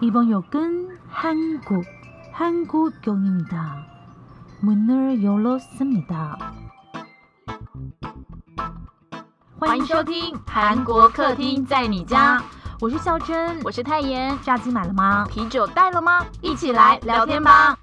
[0.00, 1.84] 이번 역은 한국,
[2.32, 3.86] 한국역입니다.
[4.60, 6.38] 문을 열었습니다.
[9.58, 12.42] 欢迎收听韩国客厅在你家，
[12.80, 14.38] 我是孝珍，我是泰妍。
[14.42, 15.26] 炸鸡买了吗？
[15.28, 16.24] 啤酒带了吗？
[16.40, 17.76] 一起来聊天吧。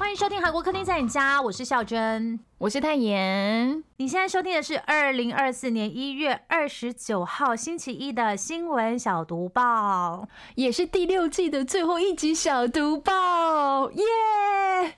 [0.00, 2.40] 欢迎收听韩国客厅在你家，我是孝珍。
[2.56, 3.84] 我是泰妍。
[3.98, 14.02] 你现在收听的是二零二四年一月二十九号星期一的新闻小读报，也是第六季的最后一集小读报，耶！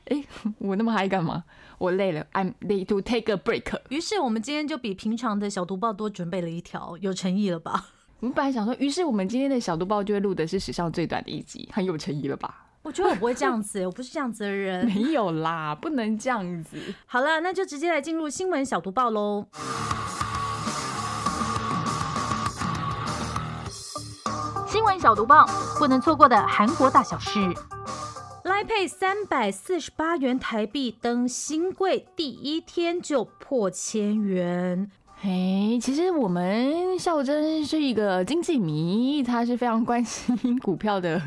[0.05, 0.25] 哎，
[0.59, 1.43] 我那么嗨干嘛？
[1.79, 3.77] 我累了，I'm need to take a break。
[3.89, 7.89] 于是我们今天就比平常的小读报多准备了一条，有诚意了吧？
[8.21, 12.69] 我们本来想说，于是我们今天的小读报就会录的是史上最短的一集，很有诚意了吧？
[12.85, 14.85] 我觉得我不会这样子，我不是这样子的人。
[14.87, 16.77] 没有啦，不能这样子。
[17.07, 19.47] 好了，那就直接来进入新闻小读报喽。
[24.67, 25.47] 新闻小读报，
[25.79, 27.39] 不能错过的韩国大小事。
[28.43, 34.91] 来配三百四十八元台币登新贵，第一天就破千元。
[35.23, 41.23] 哎，其实我们孝珍是一个经济迷，他是非常关心股票的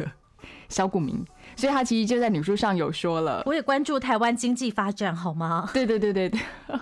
[0.68, 1.26] 小股民。
[1.56, 5.70] 所以他其实就在女书上有说了，我也关注台湾经济发展，好吗？
[5.74, 6.40] 对对对对对，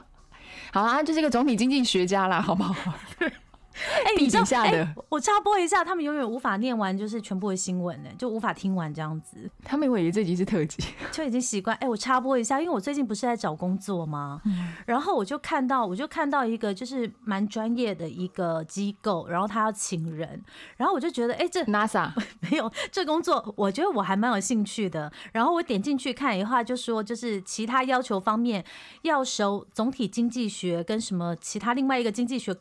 [0.74, 2.74] 好啊，就是一个总体经济学家啦，好不好？
[3.74, 9.50] 哎，你底下的，我插播一下，他们永远无法念完就是全部的新闻呢，就无法听完这样子。
[9.64, 11.76] 他们以为这集是特辑， 就已经习惯。
[11.78, 14.42] 哎，我插播一下，因为我最近不是在找工作吗？
[14.86, 20.44] 然后我就看到，我就看到一个就是蛮专业的一个机构，然后他要请人，
[20.78, 22.12] 然后我就觉得，哎，这 NASA
[22.52, 25.12] 没有这工作，我觉得我还蛮有兴趣的。
[25.32, 28.64] 然后我点进去看一话，就说就是其他要求方面
[29.02, 32.54] 要熟总体经济学跟什么其他另外一个经济学。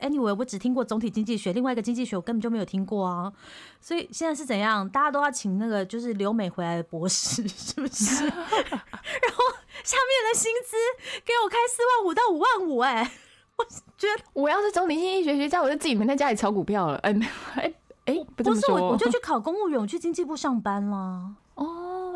[0.00, 3.32] Anyway，我只听过总体经济学，另外一个经济学我根本就没有听过啊。
[3.80, 4.88] 所以现在是怎样？
[4.88, 8.24] 大家都要请那个就是留美回来的博士， 是不是？
[8.24, 9.44] 然后
[9.84, 10.76] 下面的薪资
[11.24, 13.10] 给我开四万五到五万五，哎，
[13.56, 13.64] 我
[13.98, 16.98] 觉得我要是总体经济学学家，我就自己没在家里炒股票了。
[17.02, 17.20] 嗯，
[17.56, 17.72] 哎
[18.06, 21.34] 哎，不是我，我就去 考公务员，我去经济部上班了。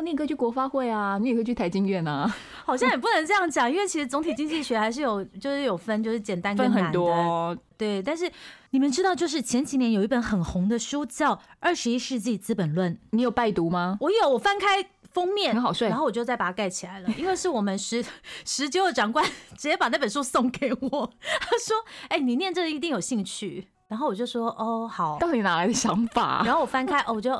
[0.01, 2.33] 哦，你也可以去国发会啊，你也可以去台经院啊。
[2.65, 7.57] 好像也不能这样讲，因为其实总体经济学还是有， 就是有分，就是简单跟难的。
[7.77, 8.29] 对，但是
[8.71, 13.97] 你们知道，就是前几年有一本很红的书叫《二十一世纪资本论》，你有拜读吗？
[14.01, 18.03] 我有，我翻开封面很好睡，然后我就再把它盖起来了， 因为是我们十
[18.45, 19.23] 十九的长官
[19.57, 20.79] 直接把那本书送给我，
[21.21, 21.75] 他说
[22.09, 26.43] ：“哎，你念这个一定有兴趣。”然后我就说：“哦，好。”到底哪来的想法？
[26.45, 27.31] 然后我翻开，哦，我就。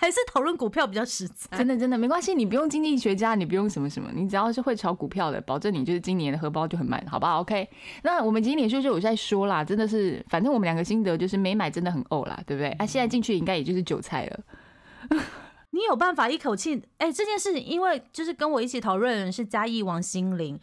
[0.00, 7.68] 还是讨论股票比较实在，真的真的没关系，你不用经济学家，你不用什么什么，你只要是会炒股票的，保证你就是今年的荷包就很满，好不好？OK，
[8.02, 12.70] 那我们今年就就有在说啦，真的是，反正我们两个心得就是没买真的很呕啦，对不对？
[12.78, 14.40] 啊，现在进去应该也就是韭菜了。
[15.70, 16.82] 你有办法一口气？
[16.98, 20.58] 哎，这件事因为就是跟我一起讨论是嘉义王心凌。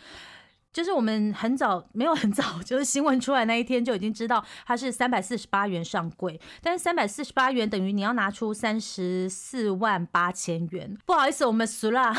[0.76, 12.14] 就是我们很早没有很早， 就是新闻出来那一天就已经知道它是三百四十八元上柜，但是三百四十八元等于你要拿出三十四万八千元，不好意思，我们输了。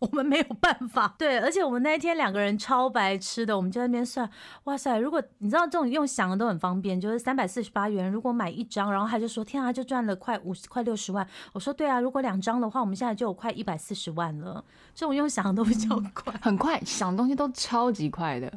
[0.00, 4.28] 我们没有办法，对，而且我们那一天两个人超白痴的，我们就在那边算，
[4.64, 11.26] 哇塞，如果你知道这种用想的都很方便，就是三百四十八元，如果买一张，然后他就说，天啊，就赚了快五十快六十万。
[11.52, 14.62] 我说对啊，如果两张的话，我们现在就有快一百四十万了。
[14.94, 18.52] 这种用想的都比较快，很快，想东西都超级快的。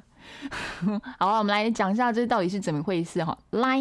[1.18, 3.38] 好，我们来讲一下这到底是怎么回事哈。
[3.52, 3.80] 来，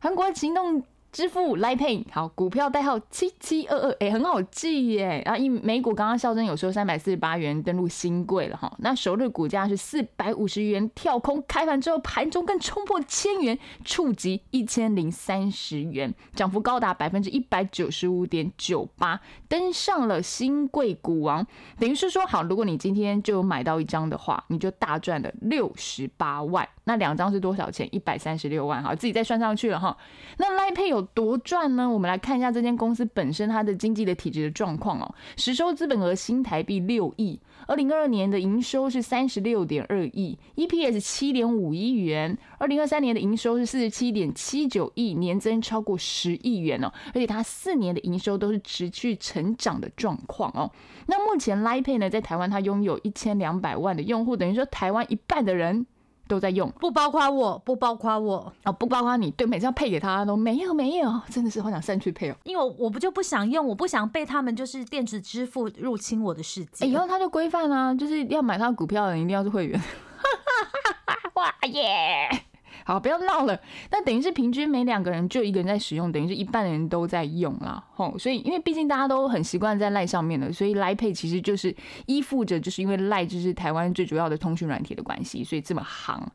[0.00, 0.82] 韩国行动。
[1.14, 5.22] 支付 l i Pay，好，股票代号七七二二，哎，很好记耶。
[5.24, 21.46] 然后因美股刚刚校正有说三百四十八元登陆新贵了哈，那首日股价是四百五十元跳空，开盘之后盘中更冲破千元，触及一千零三十元，涨幅高达百分之一百九十五点九八，登上了新贵股王。
[21.78, 26.68] 等于是说，好，如果你今天就买到一张的话，你就大赚了六十八万。
[26.86, 27.88] 那两张是多少钱？
[27.92, 29.96] 一百三十六万，好，自己再算上去了哈。
[30.38, 31.88] 那 l i Pay 有多赚呢？
[31.88, 35.14] 我们来看一下这间公司本身它的经济的体质的状况哦。
[35.36, 42.36] 实收资本额新台币六亿，二零二二年的营收是三十六点二亿，EPS 七点五亿元。
[42.58, 46.92] 二零二三年的营收是四十七点七九亿，年增超过十亿元哦。
[47.08, 50.70] 而且它四年的营收都是持续成长的状况哦。
[51.06, 55.86] 那目前 l i p a y 呢，在台湾它拥有一千两百万的用户，等于说台湾一半的人。
[56.26, 59.30] 都在用，不包括我，不包括我哦，不包括你。
[59.32, 62.36] 对，每次要配给他都没有没有，真的是好想删去配哦。
[62.44, 66.86] 因为我不就不想用，我不想被他们就是电子支付入侵我的世界。
[66.86, 69.80] 以后他就规范啊，就是要买他股票的人一定要是会员。
[71.34, 72.43] 哇耶！
[72.84, 73.58] 好，不要闹了。
[73.90, 77.82] 那等于是平均每两个人就一个人在使用，等于是一半的人都在用啦。
[77.94, 81.74] 吼，所以因为毕竟大家都很习惯在赖上面的，所以赖配其实就是
[82.06, 86.30] 依附着，就是因为赖就是台湾最主要的通讯软体的关系，所以这么行。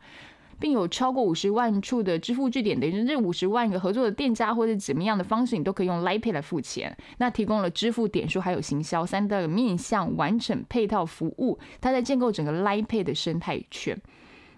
[0.61, 6.93] 并有超过五十万处的支付据点，等于这五十万个合作的店家或者怎么样的方式，你都可以用 Lipay 来付钱。
[7.19, 13.97] 那提供了支付点数还有行销三个面向完整配套服务，它在建构整个 Lipay 的生态圈。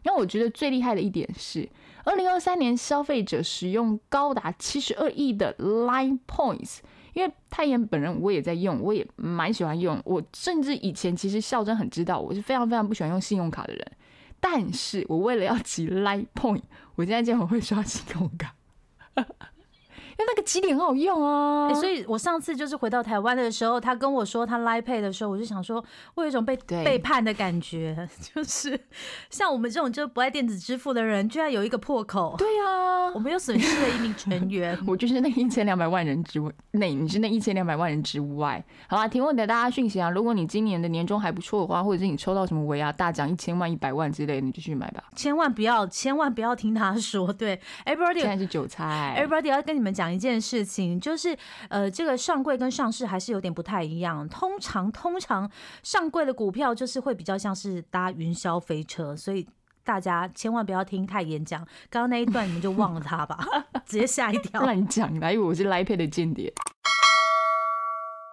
[0.04, 1.70] 因为我觉得最厉害的一点是，
[2.04, 6.80] 二零二三年消费者使用高达七十二亿的 Line Points。
[7.14, 10.02] 因为泰妍本人我也在用，我也蛮喜欢用。
[10.06, 13.92] 我甚至以前其实孝真很知道，我是非常非常不喜欢用信用卡的人。
[14.40, 16.64] 但是我为了要集 Line Point，
[16.96, 18.56] 我现在竟然会刷信用卡。
[20.22, 25.84] 因为那个起点很好用啊，所以我上次就是回到台湾的时候，他跟我说他 Line Pay 的时候，我就想说，
[26.14, 28.80] 我有一种被背叛的感觉， 就是
[29.32, 32.36] 像我们这种就不爱电子支付的人，居然有一个破口。
[32.38, 34.78] 对啊，我们又损失了一名成员。
[34.86, 36.40] 我就是那一千两百万人之
[36.74, 38.64] 内，你是那一千两百万人之外。
[38.88, 45.04] 好啊，提问给大家讯息啊，如果你今年的年终还不错的话，或者是你抽到什么维亚大奖一千万、一百万之类，你就去买吧。
[45.16, 47.34] 千万不要，千万不要听他说。
[47.34, 50.11] 对，Everybody 现在是韭菜，Everybody 要跟你们讲。
[50.12, 51.38] 讲一件事情，就是
[51.70, 54.28] 呃，这个上柜跟上市还是有点不太一样。
[54.28, 55.50] 通常，通常
[55.84, 59.48] 上柜的股票就是会比较像是搭云霄飞车，所以
[59.86, 61.66] 大家千万不要听太演讲。
[61.90, 63.40] 刚刚那一段你们就忘了他吧，
[63.88, 64.62] 直接吓一跳。
[64.62, 66.54] 乱讲，的以为我是 Line Pay 的间谍。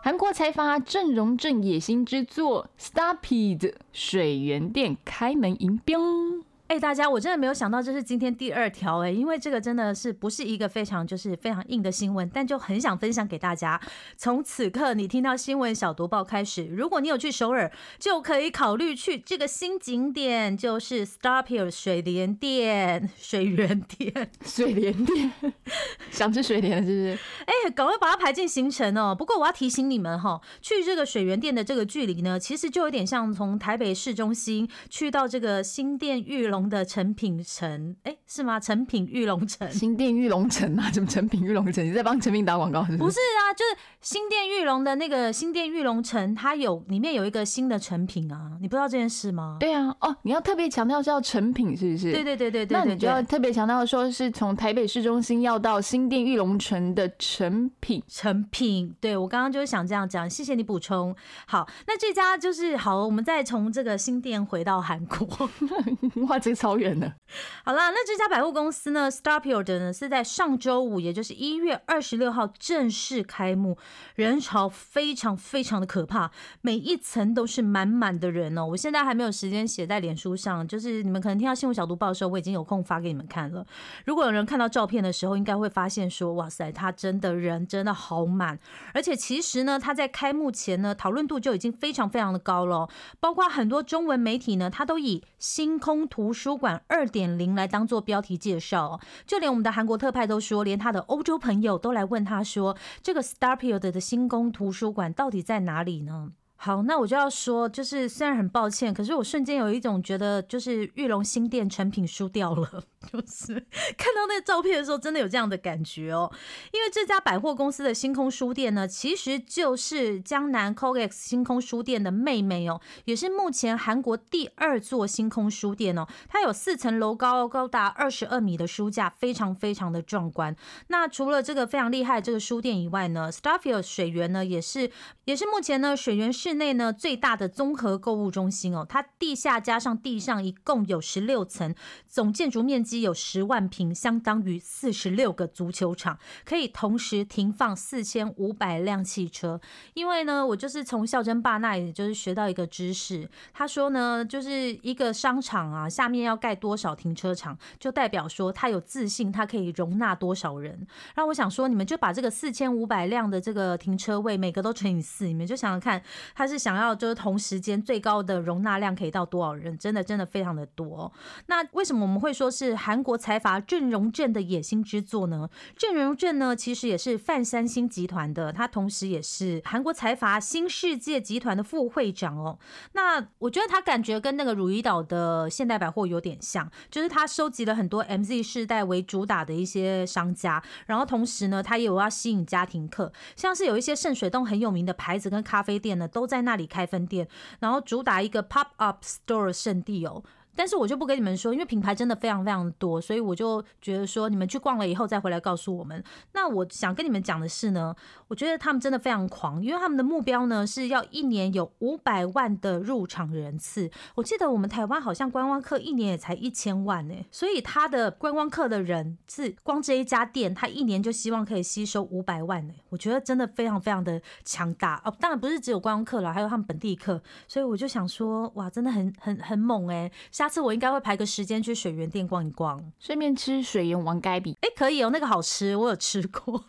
[0.02, 6.44] 韩国财阀郑荣正野心之作 Starpeed 水源店开门迎宾。
[6.68, 13.80] 哎，大家，我真的没有想到这是今天第二条哎，因为这个真的是不是一个非常就是非常硬的新闻，但就很想分享给大家。
[14.18, 25.32] 从此刻你听到新闻小读报开始，如果你有去首尔，就可以考虑去这个新景点，就是 Starpier 水莲店、水源店、 水莲店，
[26.12, 27.18] 想吃水莲是不是？
[27.46, 29.14] 哎，赶快把它排进行程哦。
[29.18, 36.57] 不过我要提醒你们哈，去这个水源店的这个距离呢，其实就有点像从台北市中心去到这个新店玉龙。
[36.66, 38.58] 的成品城，哎，是吗？
[38.58, 40.88] 成品玉龙城，新店玉龙城啊？
[40.90, 41.84] 怎么成品玉龙城？
[41.84, 42.96] 你在帮成品打广告是？
[42.96, 49.58] 不是啊，就是新店玉龙的那个新店玉龙城，它有里面有一个新的成品啊，你不知道这件事吗？
[49.60, 52.10] 对啊，哦，你要特别强调是要成品，是不是？
[52.10, 58.94] 对对对对对，那你就要特别强调说是从台北市中心要到新店玉龙城的成品，成品。
[59.00, 61.14] 对我刚刚就是想这样讲，谢谢你补充。
[61.46, 65.48] 好，那这家就是好，我们再从这个新店回到韩国，
[66.26, 66.38] 哇。
[66.54, 67.14] 超远的，
[67.64, 73.76] 好啦，那这家百货公司呢，Starpier 呢是在上周五，也就是一月二十六号正式开幕，
[74.14, 76.30] 人潮非常非常的可怕，
[76.60, 78.66] 每一层都是满满的人哦。
[78.66, 83.66] 我现在还没有时间写在脸书上，就是你们可能听到新闻小读报的时候，我已经有空发给你们看了。
[84.04, 88.58] 如果有人看到照片的时候，应该会发现说，哇塞，他真的人真的好满，
[88.94, 96.28] 而且其实呢，他在开幕前呢，讨论度就已经非常非常的高了，包括很多中文媒体呢，他都以星空图。
[96.38, 106.32] 书馆二点零来当做标题介绍，就连我们的韩国特派都说，连他的欧洲朋友都来问他说，这个 Starpier 的新宫图书馆到底在哪里呢？
[106.60, 112.82] 好，那我就要说，就是虽然很抱歉，可是我瞬间有一种觉得，就是玉龙新店成品输掉了，
[113.12, 113.54] 就是
[113.96, 116.28] 看到那照片的时候，真的有这样的感觉哦。
[116.72, 126.08] 因为这家百货公司的星空书店呢，其实就是江南 COEX 星空书店的妹妹哦，也是目前韩国第二座星空书店哦。
[126.28, 130.56] 它有四层楼高，高达二十二米的书架，非常非常的壮观。
[130.88, 134.90] 那除了这个非常厉害这个书店以外呢，Starfield 水源呢，也是
[135.26, 136.47] 也是目前呢水源是。
[136.48, 141.74] 室内呢最大的综合购物中心哦，它地下加上地上一共有十六层，
[142.08, 149.60] 总建筑面积有十万平，相当于四十六个足球场，可以同时停放四千五百辆汽车。
[149.92, 160.86] 因为呢，我就是从孝珍爸那里就是学到一个知识，他说呢，就是一个商场啊，下面要盖多少停车场，就代表说他有自信，他可以容纳多少人。
[161.14, 166.02] 然后我想说，你们就把这个四千五百辆的这个停车位，每个都乘以四，你们就想想看。
[166.38, 169.76] 他是想要就是同时间最高的容纳量可以到多少人？
[169.76, 171.12] 真的真的非常的多。
[171.46, 175.50] 那为什么我们会说是韩国财阀郑荣镇的野心之作呢？
[175.76, 182.60] 郑荣镇呢，其实也是泛三星集团的，他同时也是韩国财阀新世界集团的副会长哦。
[182.92, 197.26] 那我觉得他感觉跟那个汝矣岛的现代百货有点像，就是他收集了很多 MZ 世代为主打的一些商家，然后同时呢，他也有要吸引家庭客，像是有一些圣水洞很有名的牌子跟咖啡店呢，都在那里开分店，
[197.58, 200.22] 然后主打一个 pop up store 圣地哦。
[200.58, 206.02] 但是我就不跟你们说，因为品牌真的非常非常多，所以我就觉得说，你们去逛了以后再回来告诉我们。
[206.32, 207.94] 那我想跟你们讲的是呢，
[208.26, 213.88] 我觉得他们真的非常狂，因为他们的目标呢是要一年有五百万的入场人次。
[214.16, 222.74] 我记得我们台湾好像观光客一年也才一千万呢，所以他的观光客的人是光这一家店，他一年就希望可以吸收五百万呢。
[222.88, 225.14] 我觉得真的非常非常的强大哦。
[225.20, 230.47] 当然不是只有观光客了，还有他们本地客，所以我就想说，哇，真的很很很猛哎，下。
[230.48, 234.56] 下次我应该会排个时间去水源店逛一逛，顺便吃水源王盖比。
[234.62, 236.64] 哎，可以哦，那个好吃，我有吃过。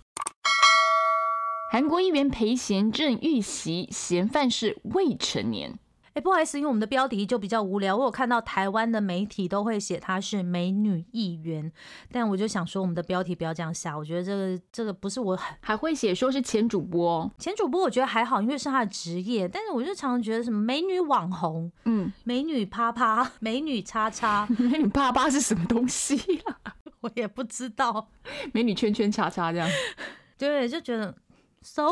[1.72, 5.80] 韩国议员裴贤正遇袭，嫌犯是未成年。
[6.14, 7.96] 哎，不好意思，因为我们的标题就比较无聊。
[7.96, 11.72] 我有看到台湾的媒体都会写她是美女议员，
[12.12, 13.98] 但我就想说，我们的标题不要这样下。
[13.98, 19.48] 我觉得这个这个不是我很还会写说是前主播，前主播我觉得还好，因为是他的职业。
[19.48, 26.76] 但是我就常常觉得什么美女网红，嗯，美女啪啪，美女叉叉， 美女啪啪是什么东西啊？
[27.02, 28.10] 我也不知道，
[28.52, 29.70] 美女圈圈叉叉这样，
[30.38, 31.16] 对，就觉得
[31.62, 31.88] so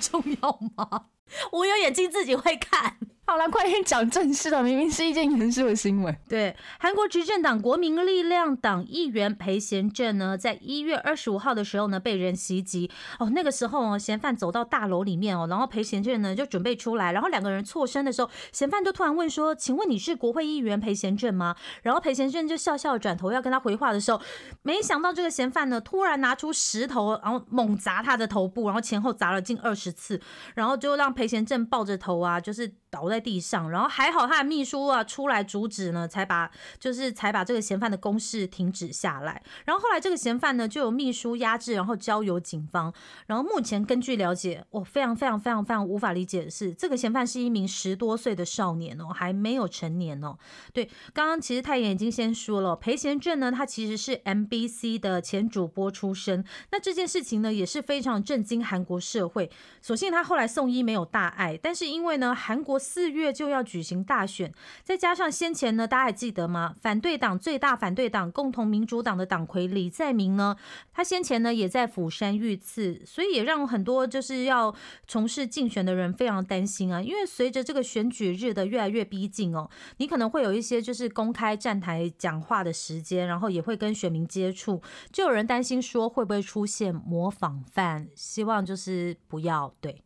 [0.00, 1.06] 重要吗？
[1.52, 2.98] 我有眼睛自己会看。
[3.28, 4.62] 好了，快点讲正事了。
[4.62, 6.16] 明明是一件严肃的新闻。
[6.28, 12.88] 对，韩国执政党国民力量党议员裴贤正呢，在一月二十五号的时候呢，被人袭击。
[13.18, 24.20] 哦，那个时候哦，嫌犯走到大楼里面哦，然后裴贤正呢就准备出来，然后两个人错身的时候，嫌犯就突然问说：“请问你是国会议员裴贤正吗？”然后裴贤正就笑笑转头要跟他回话的时候，
[24.62, 30.22] 没想到这个嫌犯呢突然拿出石头，然后猛砸他的头部，然后前后砸了近二十次，
[30.54, 32.72] 然后就让裴贤正抱着头啊，就是。
[32.88, 39.42] 倒在在地上，然后还好他的秘书啊出来阻止呢，才把就是才把这个嫌犯的攻势停止下来。
[39.64, 42.92] 然后后来这个嫌犯呢就有秘书压制，然后交由警方。
[43.26, 50.36] 然后目前根据了解，我非常非常非常非常无法理解的是，这个嫌犯是一名十多岁的少年哦，还没有成年哦。
[50.72, 56.44] 对，刚刚其实太妍已经先说了，裴贤正呢，他其实是 MBC 的前主播出身。
[56.70, 59.50] 那这件事情呢也是非常震惊韩国社会。
[59.80, 62.76] 所幸他后来送医没有大碍，但是因为呢韩国。
[62.78, 66.74] 私四月就要举行大选，再加上先前呢，大家还记得吗？
[66.80, 70.56] 反对党最大反对党共同民主党的党魁李在明呢，
[70.92, 74.74] 他先前呢也在釜山遇刺，所以也让很多就是要
[75.06, 77.00] 从事竞选的人非常担心啊。
[77.00, 84.82] 因为随着这个选举日的越来越逼近哦，你可能会有一些就是公开站台讲话的时间，然后也会跟选民接触，
[85.12, 90.02] 就有人担心说会不会出现模仿犯，希望就是不要对。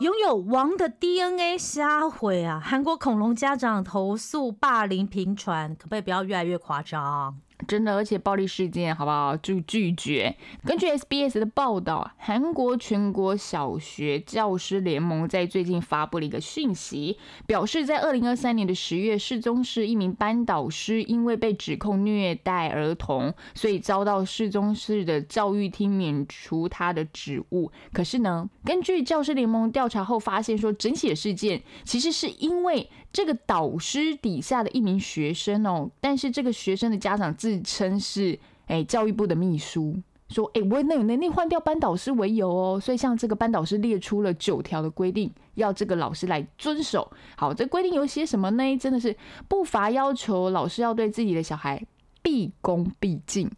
[0.00, 2.58] 拥有王的 DNA 瞎毁啊！
[2.58, 7.38] 韩国恐龙家长投诉霸凌频传，可不可以不要越来越夸张？
[7.70, 9.36] 真的，而且暴力事件，好不好？
[9.36, 10.34] 就拒绝。
[10.66, 27.70] 根据 SBS 的报道，韩国全国小学教师联盟在最近发布了一个讯息，表示在二零二三年的十月，世宗市一名班导师因为被指控虐待儿童，所以遭到世宗市的教育厅免除他的职务。
[27.92, 32.90] 可是呢，根据教师联盟调查后发现，说整起事件其实是因为。
[33.12, 39.96] 这个导师底下的一名学生哦，但是这个学生的家长自称是哎教育部的秘书，
[40.28, 47.10] 说哎我那有能力换掉班导师为由哦，所以像这个班导师列出了九条的规定，要这个老师来遵守。
[47.36, 48.76] 好，这规定有些什么呢？
[48.76, 49.16] 真的是
[49.48, 51.84] 不乏要求老师要对自己的小孩
[52.22, 53.50] 毕恭毕敬。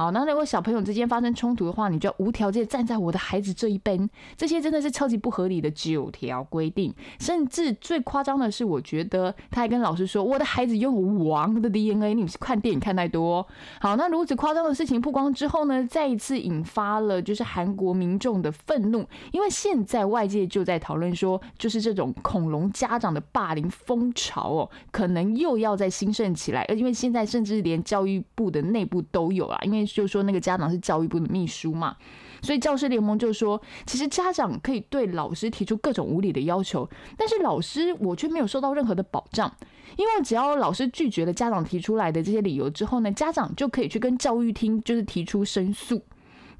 [0.00, 4.08] 好，那如果小朋友之间发生冲突的话，你就要无条件站在我的孩子这一边。
[4.34, 12.14] 这些真的是超级不合理的九条规定，甚至最夸张的是，我觉得他还跟老师说，我的孩子拥有王的 DNA。
[12.14, 13.46] 你们是看电影看太多。
[13.78, 26.64] 好，那如此夸张的事情曝光之后呢，再一次引发了就是韩国民众的愤怒，因为现在外界就在讨论说，就是这种恐龙家长的霸凌风潮哦，可能又要再兴盛起来。
[26.70, 31.96] 而因为现在甚至连教育部的内部都有啊，因为就说那个家长是教育部的秘书嘛，
[32.42, 39.52] 所以教师联盟就说，其实家长可以对老师提出各种无理的要求，但是老师我却没有受到任何的保障，
[39.96, 46.02] 因为只要老师拒绝了家长提出来的这些理由之后呢，家长就可以去跟教育厅就是提出申诉。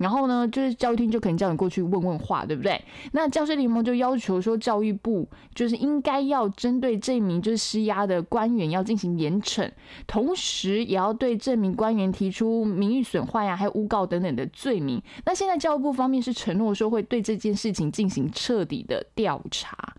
[0.00, 2.83] 然后呢，就是教育厅就可能叫你过去问问话，对不对？
[3.12, 9.71] 那教师联盟就要求说，教育部就是应该要针对这名就是施压的官员要进行严惩，
[10.07, 15.02] 同时也要对这名官员提出名誉损坏呀，还有诬告等等的罪名。
[15.26, 19.95] 那现在教育部方面是承诺说会对这件事情进行彻底的调查，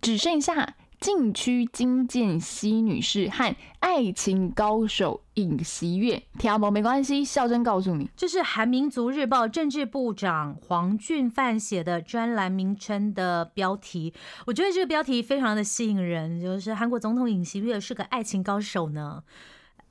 [0.00, 0.76] 只剩下。
[1.00, 14.12] 禁区金建熙女士和爱情高手尹锡悦，听不没关系，孝真告诉你，这是韩民族日报政治部长黄俊范写的专栏名称的标题。
[14.46, 19.22] 我觉得这个标题非常的吸引人，就是韩国总统尹锡悦是个爱情高手呢。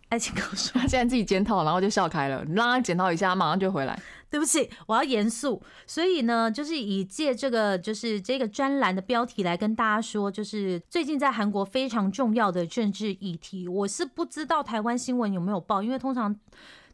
[0.10, 2.44] 爱情高手，他现在自己检讨，然后就笑开了。
[2.46, 4.00] 你让他检讨一下，马上就回来。
[4.30, 5.62] 对不起，我要严肃。
[5.88, 13.68] 所以呢，就是以借这个就是这个专栏的标题来跟大家说，就是最近在韩国非常重要的政治议题。
[13.68, 16.36] 我是不知道台湾新闻有没有报，因为通常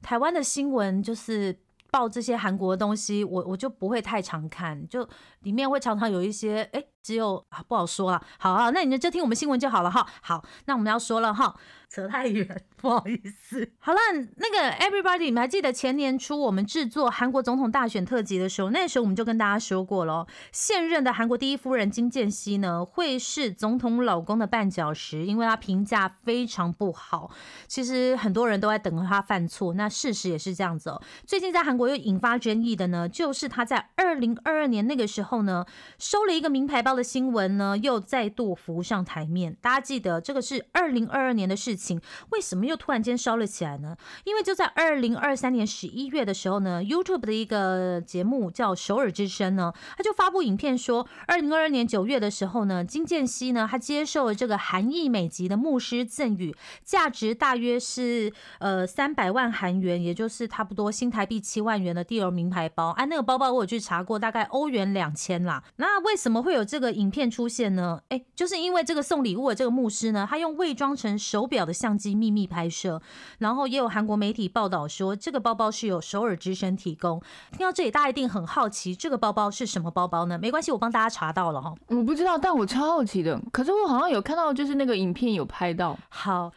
[0.01, 1.58] 台湾的新闻就是
[1.89, 5.08] 报这些韩国的东西，我我就不会太常看，就
[5.41, 8.24] 里面会常常有一些哎，只有啊不好说了。
[8.38, 10.08] 好啊，那你就听我们新闻就好了哈。
[10.22, 11.55] 好，那我们要说了哈。
[11.89, 12.48] 扯太远，
[12.79, 13.70] 不好意思。
[13.77, 14.00] 好了，
[14.38, 27.29] 那个 Everybody，你们还记得前年初我们制作韩国总统大选特辑的时候，那时候我们就跟大家说过了，现任的韩国第一夫人金建熙呢，会是总统老公的绊脚石，因为她评价非常不好。
[27.67, 31.01] 其实很多人都在等着她犯错，那事实也是这样子哦。
[31.27, 35.65] 最近在韩国又引发争议的呢，就是她在二零二二年那个时候呢，
[36.00, 39.55] 收了一个名牌包的新闻呢，又再度浮上台面。
[39.62, 42.01] 大家记得这个是二零二二年的事情。
[42.29, 43.95] 为什么又突然间烧了起来呢？
[44.24, 62.89] 因为就在二零二三年十一月的时候呢，YouTube 的一个节目叫《首尔之声》呢，他就发布影片说，二零二二年九月的时候呢，金建熙呢，他接受了这个韩裔美籍的牧师赠予，价值大约是呃三百万韩元，也就是差不多新台币七万元的第二名牌包。
[62.91, 65.63] 哎，那个包包我有去查过，大概欧元两千啦。
[65.77, 68.00] 那为什么会有这影片出现呢？
[68.07, 71.73] 哎，就是因为这个送礼物的这个牧师呢，他用伪装成手表的。
[71.81, 73.01] 相机秘密拍摄，
[73.39, 77.19] 然后也有韩国媒体报道说，这个包包是由首尔之声提供。
[77.57, 80.38] 听到这里，大家一定很好奇，这个包包是什么包包呢？
[80.38, 81.73] 没关系，我帮大家查到了哈。
[81.88, 83.41] 我不知道，但我超好奇的。
[83.51, 85.97] 可是我好像有看到，就是那个影片有拍到。
[86.09, 86.51] 好。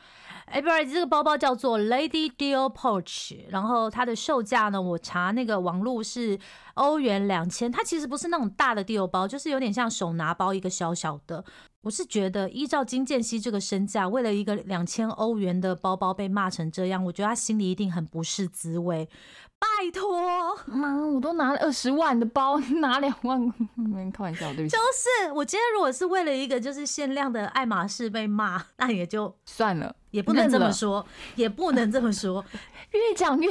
[0.47, 6.39] 哎，不是，这个包包叫做 Lady Dior Pouch，然后它的售价呢，我查那个网络是
[6.75, 7.71] 欧元两千。
[7.71, 11.45] 它其实不是那种大的 Dior 包，就是有点像手拿包一个小小的。
[11.83, 19.09] 我是觉得，依照金建熙这个身价，为了一个两千欧元的包包被骂成这样，我觉得他心里一定很不是滋味。
[19.59, 23.41] 拜托，妈，我都拿了二十万的包，拿两万，
[23.75, 24.69] 没开玩笑，对不起。
[24.69, 31.07] 就是我今天如果是为了一个就是限量的爱马仕被骂，那也就算了，也不能这么说，
[31.37, 32.45] 也不能这么说，
[32.93, 33.51] 越讲越。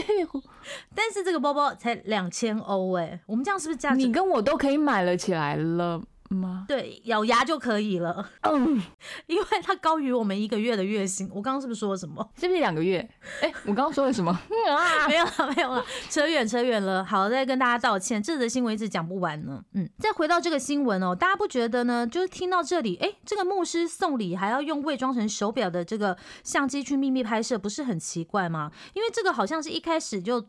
[0.95, 3.97] 但是这个包包才两千欧哎，我们这样是不是价值？
[3.97, 6.01] 你跟我都可以买了起来了。
[6.29, 6.65] 吗？
[6.67, 8.29] 对，咬牙就可以了。
[8.41, 8.81] 嗯，
[9.27, 11.29] 因为它高于我们一个月的月薪。
[11.33, 12.27] 我刚刚是不是说了什么？
[12.35, 13.07] 是不是两个月？
[13.41, 14.31] 哎，我刚刚说了什么？
[14.69, 17.03] 啊，没有了，没有了，扯远扯远了。
[17.03, 19.63] 好，再跟大家道歉，这则新闻一直讲不完呢。
[19.73, 22.07] 嗯，再回到这个新闻哦，大家不觉得呢？
[22.07, 28.71] 就是听到这里，哎，这个牧师送礼还要用伪装成手表的这个相机去秘密拍摄，不是很奇怪吗？
[28.93, 30.47] 因为这个好像是一开始就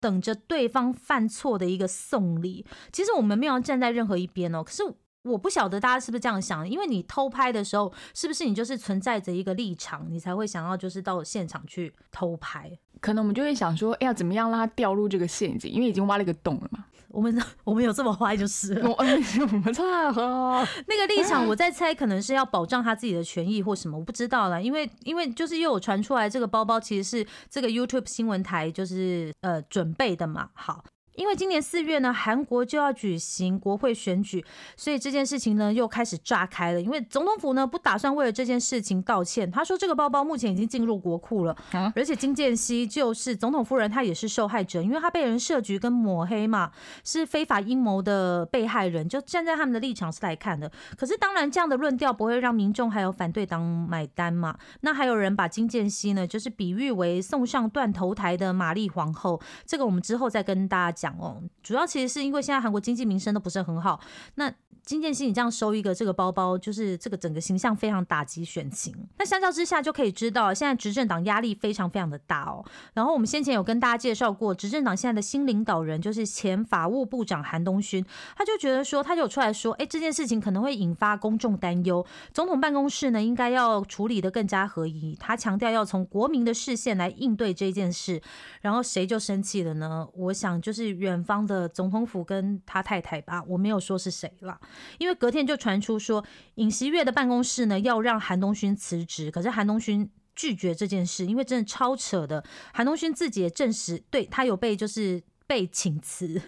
[0.00, 2.66] 等着对方犯错的一个送礼。
[2.92, 4.82] 其实我们没有站在任何一边哦，可是。
[5.24, 12.70] 我不晓得大家是不是这样想，因为你偷拍的时候，是不是你就是存在着一个立场，你才会想要就是到现场去偷拍？
[13.00, 15.70] 可能我们就会想说，哎，呀怎么样让他掉入这个陷阱？
[15.72, 16.84] 因为已经挖了一个洞了嘛。
[17.08, 20.66] 我们我们有这么坏就是，我们差哈。
[20.86, 24.62] 那个立场，我在猜，可能是要保障他自己的权益或什么，我不知道了。
[24.62, 30.48] 因为因为就是又有传出来，这个包包其实是这个 YouTube 新闻台就是呃准备的嘛。
[30.54, 30.82] 好。
[31.14, 34.42] 因为今年四月呢，韩国就要举行国会选举，
[34.76, 36.80] 所以这件事情呢又开始炸开了。
[36.80, 41.54] 因为总统府呢不打算为了这件事情道歉，他说这个包包目前已经进入国库了，
[41.94, 46.70] 而且金建熙就是总统夫人，她也是受害者，因为她被人设局跟抹黑嘛，
[47.04, 49.06] 是非法阴谋的被害人。
[49.06, 54.56] 就站在他们的立场是来看的，可是当然这样的论调不会让民众还有反对党买单嘛。
[54.80, 61.02] 那还有人把金建熙呢，就是比喻为送上断头台的玛丽皇后，这个我们之后再跟大家。
[61.02, 64.00] 讲哦，主要其实是因为现在韩国经济民生都不是很好，
[64.34, 64.52] 那。
[64.84, 68.92] 金建熙，你这样收一个这个包包，就是这个整个形象非常打击选情。
[69.16, 72.64] 那相较之下，就可以知道现在执政党压力非常非常的大哦。
[72.92, 78.04] 然后我们先前有跟大家介绍过，执政党现在的新领导人就是前法务部长韩东勋，
[78.36, 85.16] 他就觉得说，他就出来说，哎，这件事情可能会引发公众担忧，总统办公室呢应该要处理的更加合宜。
[85.20, 88.20] 他强调要从国民的视线来应对这件事。
[88.60, 90.08] 然后谁就生气了呢？
[90.14, 94.60] 我想就是远方的总统府跟他太太吧，我没有说是谁了。
[94.98, 96.24] 因为隔天就传出说，
[96.54, 102.42] 尹锡悦的办公室呢要让韩东勋辞职，可是韩东勋拒绝这件事，因为真的超扯的。
[102.72, 106.40] 韩东勋自己也证实，对他有被就是被请辞。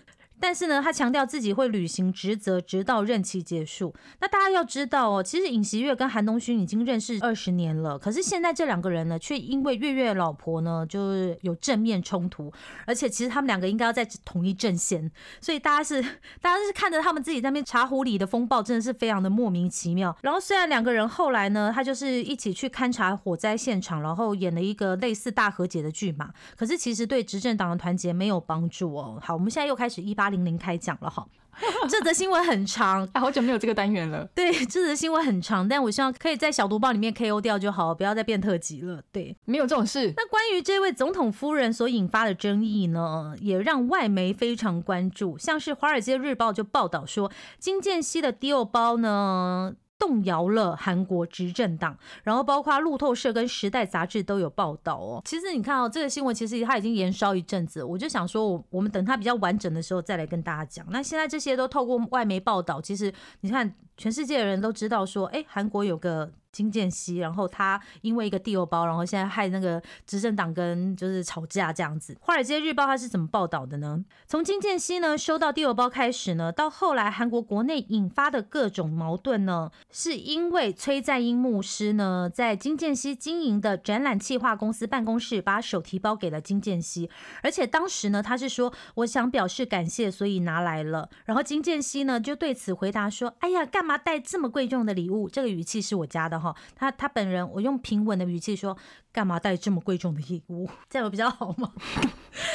[0.45, 3.95] 但是呢，他强调自己会履行职责，直到任期结束。
[4.21, 12.53] 那大家要知道哦，其实尹锡悦跟韩东勋已经认识二十年了，可是现在这两个人呢，却因为月月老婆呢，就是有正面冲突，
[12.87, 16.03] 而且其实他们两个应该要在同一阵线，所以大家是
[16.43, 20.15] 大家是看着他们自己在那边茶壶里的风暴，真的是非常的莫名其妙。
[20.21, 29.19] 然后虽然两个人后来呢，他就是一起去勘察火灾现场，然后演了一个类似大和解的剧嘛，可是其实对执政党的团结没有帮助哦。
[29.23, 31.27] 好，我们现在又开始一八零零开讲了哈。
[31.89, 34.29] 这则新闻很长， 好久没有这个单元了。
[34.35, 39.01] 对，这则新闻很长，但我希望可以在小读报里面 KO 掉就好，不要再变特辑了。
[39.13, 40.13] 对，没有这种事。
[40.17, 49.75] 那关于这位总统夫人所引发的争议呢，也让外媒非常关注，像是《华尔街日报》就报道说，金建熙的 deal 包呢。
[50.05, 55.23] 动摇了韩国执政党，然后包括路透社跟时代杂志都有报道哦。
[55.25, 60.85] 其实你看哦，这个新闻其实它已经延烧一阵子，我就想说，我我们等它比较完整的时候再来跟大家讲。
[60.91, 66.33] 那现在这些都透过外媒报道，其实你看，全世界的人都知道说，哎，韩国有个。
[66.55, 72.17] 金建熙，然后他因为一个地欧包，然后现在害那个执政党跟就是吵架这样子。
[72.21, 74.05] 华尔街日报他是怎么报道的呢？
[74.29, 87.11] 从金建熙呢收到地欧包开始呢，到后来韩国国内引发的各种矛盾呢，是因为崔在英牧师呢在金建熙经营的展览企划公司办公室把手提包给了金建熙，
[87.43, 91.11] 而且当时呢他是说我想表示感谢，所以拿来了。
[91.25, 95.29] 然后金建熙呢就对此回答说：“哎呀，干嘛带这么贵重的礼物？
[95.29, 98.77] 这个语气是我加的哈。”他他本人，我用平稳的语气说
[99.13, 100.69] ：“干嘛带这么贵重的礼物？
[100.89, 101.73] 这样比较好吗？”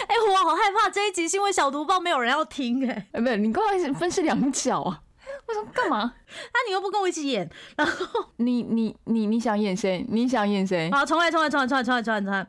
[0.07, 3.07] 哎，我好害怕这一集新闻小毒报没有人要听哎。
[3.11, 5.01] 哎，不是，你刚才分饰两角啊？
[5.47, 6.15] 我说干嘛？
[6.27, 10.05] 那你又不跟我一起演，然后你你你你想演谁？
[10.09, 10.89] 你想演谁？
[10.91, 12.47] 好，重来，重来，重来，重来，重来，重来，重来。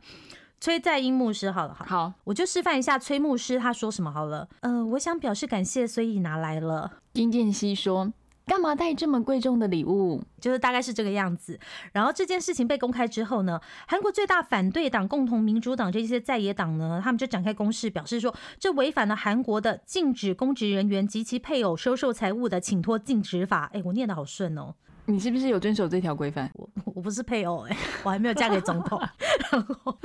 [0.61, 4.47] 崔在英牧师，好了，好，好，我就示范一下崔牧师他说什么好了。
[4.61, 6.91] 呃，我想表示感谢，所以拿来了。
[7.15, 8.13] 金建熙说。
[8.51, 10.21] 干嘛带这么贵重的礼物？
[10.41, 11.57] 就是大概是这个样子。
[11.93, 23.71] 然后这件事情被公开之后呢，韩国最大反对党共同民主党这些在野党呢，他们就展开攻势，表示说这违反了韩国的禁止公职人员及其配偶收受财物的请托禁止法。
[23.73, 24.75] 哎，我念的好顺哦。
[25.07, 26.51] 你是不是有遵守这条规范？
[26.55, 29.01] 我 我不是配偶哎， 我还没有嫁给总统。
[29.51, 29.99] 然后，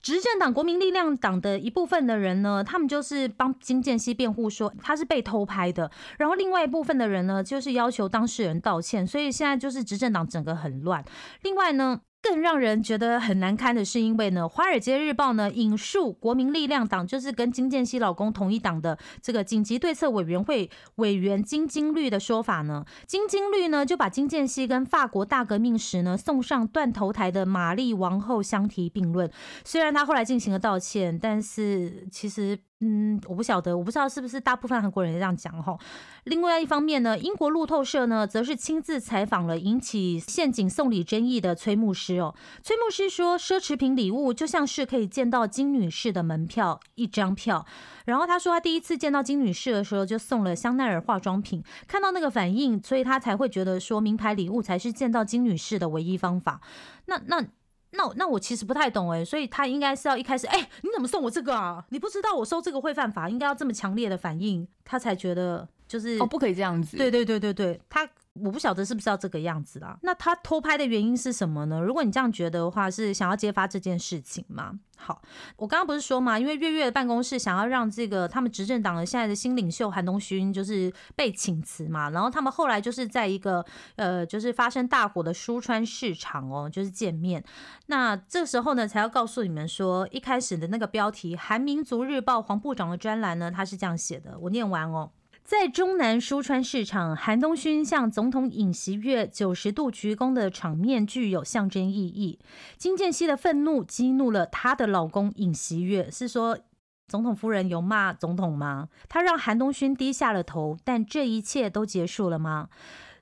[0.00, 5.90] 执政党国民力量党的一部分的人呢，他们就是帮金建熙辩护说他是被偷拍的。
[6.18, 9.06] 然后另外一部分的人呢，就是要求当事人道歉。
[9.06, 11.04] 所以现在就是执政党整个很乱。
[11.42, 12.00] 另外呢。
[12.20, 29.30] 更让人觉得很难堪的是，因为呢，《华尔街日报》呢引述国民力量党，就是跟金建熙老公同一党的这个紧急对策委员会委员金金绿的说法呢，金金绿呢就把金建熙跟法国大革命时呢送上断头台的玛丽王后相提并论。
[29.64, 32.58] 虽然他后来进行了道歉，但是其实。
[32.80, 35.76] 嗯，我不晓得，我不知道是不是大部分韩国人这样讲哈。
[36.22, 42.36] 另外一方面呢，英国路透社呢，则是亲自采访了引起陷阱送礼争议的崔牧师哦。
[42.62, 47.66] 崔牧师说，奢侈品礼物就像是可以见到金女士的门票一张票。
[48.04, 56.60] 然后他说，他第一次见到金女士的时候，就送了香奈儿化妆品，看到那个反应，所以他才会觉得说，名牌礼物才是见到金女士的唯一方法。
[57.06, 57.44] 那那。
[57.90, 61.84] 那那我其实不太懂哎，所以他应该是要一开始，哎，你怎么送我这个啊？
[61.90, 66.96] 你不知道我收这个会犯法，应该要这么强烈的反应，他才觉得就是哦，不可以这样子。
[66.96, 68.08] 对对对对对，他。
[68.44, 69.98] 我不晓得是不是要这个样子啦。
[70.02, 71.80] 那他偷拍的原因是什么呢？
[71.80, 74.78] 如果你这样觉得的话，是想要揭发这件事情吗？
[75.00, 75.22] 好，
[75.56, 87.42] 我刚刚不是说嘛，因为月月的办公室想要让这个他们执政党的现在的新领袖韩东勋就是被请辞嘛，然后他们后来就是在一个呃，就是发生大火的书川市场哦，就是见面。
[87.86, 95.12] 那这时候呢，才要告诉你们说，一开始的那个标题《韩民族日报》黄部长的专栏呢，他是这样写的，我念完哦。
[95.48, 102.38] 在中南书川市场，韩东勋向总统尹锡悦九十度鞠躬的场面具有象征意义。
[102.76, 106.58] 金建熙的愤怒激怒了她的老公尹锡悦，是说
[107.06, 108.90] 总统夫人有骂总统吗？
[109.08, 112.68] 他让韩东勋低下了头，但这一切都结束了吗？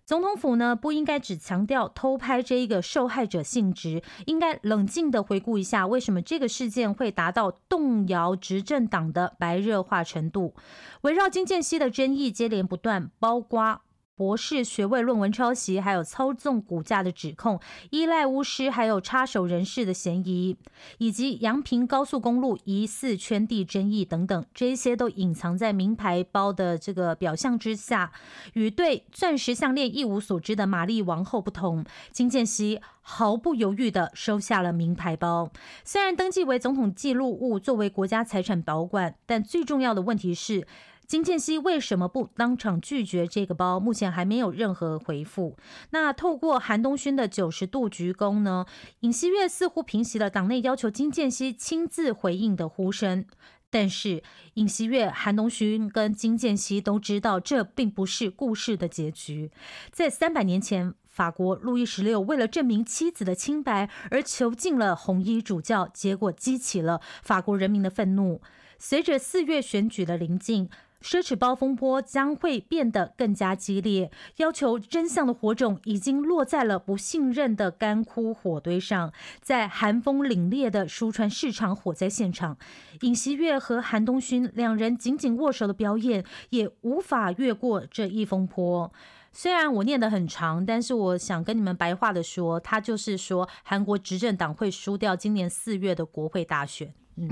[0.07, 10.55] 总统府呢不应该只强调偷拍这一个受害者性质，应该冷静的回顾一下为什么这个事件会达到动摇执政党的白热化程度。
[11.01, 13.81] 围绕金建熙的争议接连不断，包括。
[14.17, 20.57] 博士学位论文抄袭，还有操纵股价的指控，依赖巫师，还有插手人事的嫌疑，
[20.97, 28.11] 以及阳平高速公路疑似圈地争议等等，这些都隐藏在名牌包的这个表象之下。
[28.55, 35.51] 与对钻石项链一无所知的玛丽王后不同，金建熙毫不犹豫地收下了名牌包。
[35.85, 40.67] 虽然登记为总统记录物，作为国家财产保管，但最重要的问题是。
[41.07, 43.79] 金建熙为什么不当场拒绝这个包？
[43.79, 45.57] 目前还没有任何回复。
[45.91, 48.67] 那透过韩东勋的九十度鞠躬呢？
[49.01, 53.25] 尹锡悦似乎平息了党内要求金建熙亲自回应的呼声。
[53.71, 59.53] 但是尹锡悦、韩东勋跟金建熙都知道，这并不是故事的结局。
[59.93, 68.41] 在三百年前，法国路易十六为了证明妻子的清白而囚禁了红衣主教，结果激起了法国人民的愤怒。
[68.79, 70.69] 随着四月选举的临近。
[71.03, 79.13] 奢侈包风波将会变得更加激烈，要求真相的火种已经落在了不信任的干枯火堆上。
[79.41, 82.57] 在寒风凛冽的书川市场火灾现场，
[83.03, 88.93] 尹锡悦和韩东勋两人紧紧握手的表演，也无法越过这一风波。
[89.33, 97.29] 虽然我念得很长，但是我想跟你们白话的说，他就是说韩国执政党会输掉今年四月的国会大选，嗯，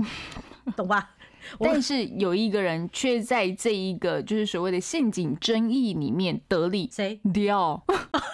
[0.75, 1.14] 懂吧？
[1.59, 7.19] 但是有一个人却在这一个就是所谓的陷阱争议里面得利，谁？
[7.33, 7.83] 迪 奥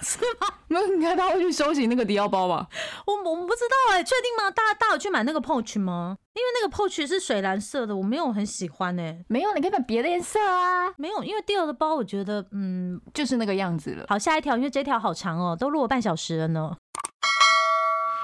[0.02, 0.48] 是吗？
[0.68, 2.68] 那你看他会去收起那个迪奥包吧？
[3.06, 4.50] 我我们不知道哎，确定吗？
[4.52, 6.18] 大大有去买那个 Poach 吗？
[6.34, 9.24] 因为那个 Poach 是水蓝色的，我没有很喜欢哎。
[9.28, 10.94] 没有，你可以买别的颜色啊。
[10.98, 14.06] 没有，因为迪奥的包我觉得嗯就是那个样子了。
[14.08, 16.78] 好，下一条，因为这条好长哦，都录了半小时了呢。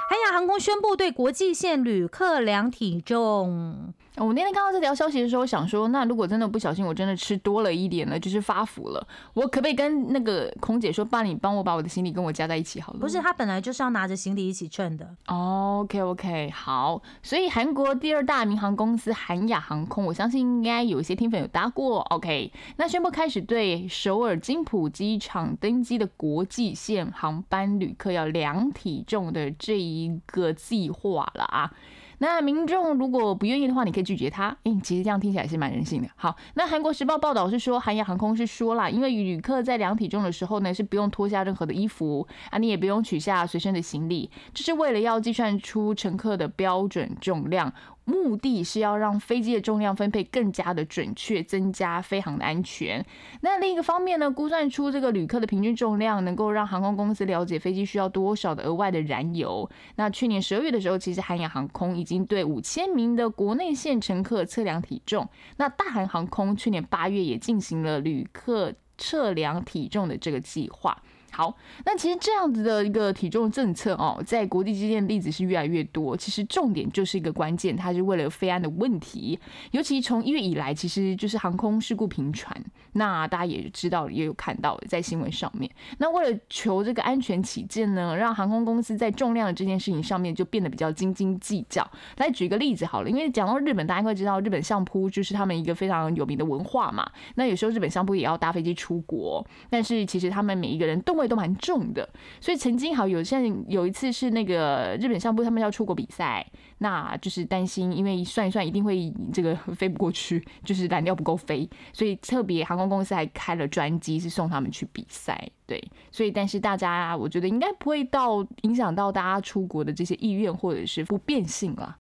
[0.10, 3.94] 韩亚航空宣布对国际线旅客量体重。
[4.18, 13.00] 我那天看到这条消息的时候，想说，那如果真的不小心，我真的吃多了一点了，就是发福了，我可不可以跟那个空姐说，帮你帮我把我的行李跟我加在一起好了？
[13.00, 15.08] 不是，他本来就是要拿着行李一起称的。
[15.28, 17.02] OK OK，好。
[17.22, 22.00] 所以韩国第二大民航公司韩亚航空，我相信应该有一些听粉有搭过。
[22.10, 31.72] OK，那宣布开始对首尔金浦机场登机的国际线航班旅客要量体重的这一个计划了啊。
[32.20, 34.56] 那民众如果不愿意的话，你可以拒绝他。
[34.64, 36.08] 哎，其实这样听起来是蛮人性的。
[36.16, 47.72] 好，那韩国时报报道是说，韩亚航空是说啦，因为旅客在量体重的时候呢，是不用脱下任何的衣服啊，你也不用取下随身的行李，这是为了要计算出乘客的标准重量。
[48.08, 53.06] 目的是要让飞机的重量分配更加的准确，增加飞行的安全。
[53.42, 59.70] 那另一个方面呢，估算出这个旅客的平均重量，能够让航空公司了解飞机需要多少的额外的燃油。
[59.98, 65.28] 那去年十二月的时候，其实韩亚航空已经对五千名的国内线乘客测量体重。
[65.58, 70.98] 那大韩航空去年八月也进行了旅客测量体重的这个计划。
[71.32, 76.18] 好，那其实这样子的一个体重政策哦，在国际之间的例子是越来越多。
[76.18, 79.40] 其实重点就是一个关键，它是为了飞安的问题。
[79.72, 82.56] 尤其从一月以来，其实就是航空事故频传。
[82.94, 85.70] 那大家也知道，也有看到在新闻上面。
[86.00, 91.88] 那为了求这个安全起见呢，让航空公司在重量这件事情上面就变得比较斤斤计较。
[92.18, 97.08] 来举一个例子好了，因为讲到日本，大家会知道日本相扑就是他们一个非常有名的文化嘛。
[97.36, 101.28] 那有时候日本相扑也要搭飞机出国，但是其实他们每一个人动味。
[101.28, 102.08] 都蛮重的，
[102.40, 115.38] 所以曾经好有像有一次是那个日本相扑他们要出国比赛，那就是担心，因为算一算一定会这个飞不过去，就是燃料不够飞，所以特别航空公司还开了专机是送他们去比赛。
[115.66, 121.98] 对，所以但是大家我觉得应该不会到影响到大家出国的这些意愿或者是不变性了。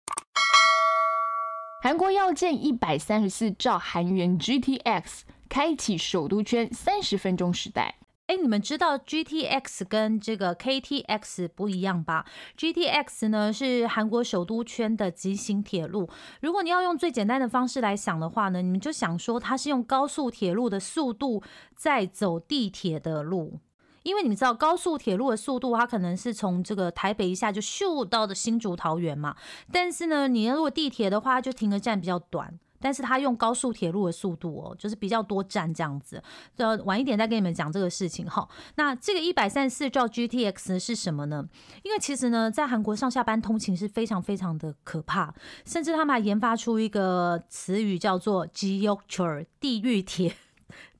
[1.81, 7.95] 韩国要建一百三十四兆韩元 GTX，开启首都圈三十分钟时代。
[8.27, 12.25] 哎，你们知道 GTX 跟这个 KTX 不一样吧
[12.57, 16.09] ？GTX 呢是韩国首都圈的急行铁路。
[16.41, 21.43] 如果你要用最简单的方式来想的话呢，你们就想说它是用高速铁路的速度
[21.75, 23.59] 在走地铁的路，
[24.01, 29.35] 因为你知道高速铁路的速度，它可能是从这个台北一下就咻到的新竹桃园嘛。
[29.71, 32.59] 但是呢，你要如果地铁的话，就停的站比较短。
[32.85, 36.21] 但是它用高速铁路的速度哦，就是比较多站这样子。
[36.57, 38.47] 呃，晚一点再跟你们讲这个事情哈。
[38.75, 41.43] 那这个一百三十四兆 GTX 是什么呢？
[41.81, 45.33] 因为其实呢，在韩国上下班通勤是非常非常的可怕，
[45.65, 50.35] 甚至他们还研发出一个词语叫做 g y o k c h r 地狱铁。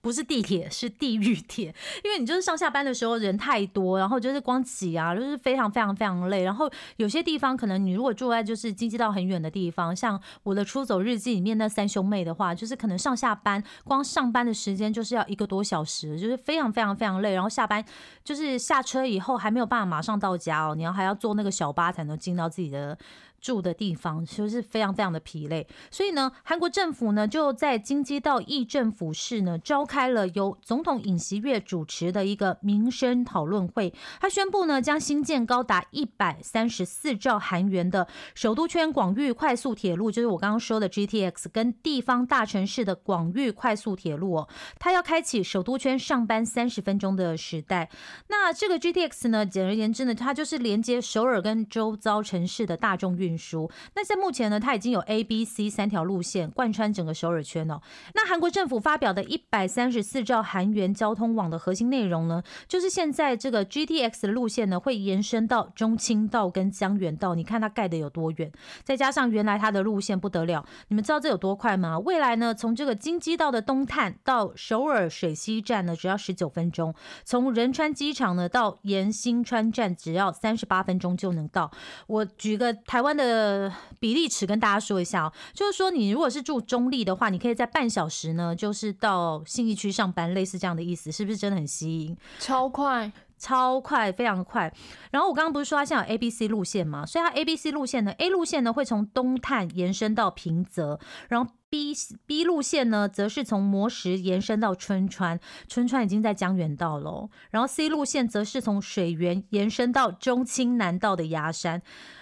[0.05, 6.43] 不是地铁，是地狱铁，因为你就是上下班的时候人太多，然后就是光挤啊，就是非常非常非常累。
[6.43, 17.33] 然后有些地方可能你如果住在就是经济到很远的地方，像我的出走日记里面那三兄妹的话，就是可能上下班光上班的时间就是要一个多小时，就是非常非常非常累。
[17.33, 17.83] 然后下班
[18.23, 22.95] 就是下车以后还没有办法马上到家哦，你要还要坐那个小巴才能进到自己的。
[23.45, 30.05] 住的地方其实是非常非常的疲累，所以呢，韩国政府呢就在京畿道议政府市呢召开。
[30.15, 33.93] 了由总统尹锡悦主持的一个民生讨论会。
[34.21, 47.89] 他宣布呢，将新建高达一百三十四兆韩元的首都圈广域快速铁路，就是我刚刚说的 GTX，跟地方大城市的广域快速铁路哦，他要开启首都圈上班三十分钟的时代。
[48.29, 53.69] 那这个 GTX 呢，简而言之呢，它就是连接首尔跟周遭城市的大众运输。
[53.95, 57.81] 那在目前呢，它已经有 A、B、C 三条路线贯穿整个首尔圈哦。
[58.13, 67.35] 那韩国政府发表的一百三十四兆韩元交通网的核心内容呢，就是现在这个 GTX 的路线呢，会延伸到中清道跟江原道。
[67.35, 68.51] 你看它盖的有多远，
[68.83, 71.99] 再加上原来它的路线不得了，你们知道这有多快吗？
[71.99, 76.93] 未来呢，从这个京畿道的东探到首尔水西站呢，只要十九分钟；
[77.23, 81.71] 从仁川机场呢到延新川站，只要三十八分钟就能到。
[82.07, 92.17] 我举个台湾的比例尺跟大家说一下哦，就是说你如果是住中立的话，你可以在半小时呢，就是到信义区上班，类似这样的意思，是不是真的很吸引？
[92.39, 94.73] 超快，超快，非常快。
[95.11, 100.99] 然后我刚刚不是说它现在有 A、B、C 路线嘛，所以它 A、B、C 路线呢，A 路线呢会从东探延伸到平泽，
[101.29, 101.93] 然后 B
[102.25, 107.29] B 路线呢则是从磨石延伸到春川，春川已经在江原道了。
[107.51, 111.81] 然后 C 路线则是从水源延伸到中清南道的牙山。